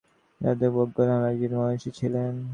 [0.41, 2.33] যাজ্ঞবল্ক্য নামে একজন মহর্ষি ছিলেন।